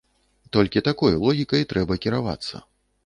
Толькі 0.55 0.81
такой 0.87 1.13
логікай 1.25 1.67
трэба 1.75 1.99
кіравацца. 2.07 2.55